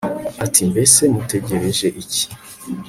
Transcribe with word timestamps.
ati 0.45 0.61
mbese 0.71 1.01
mutegereje 1.13 1.87
iki 2.01 2.23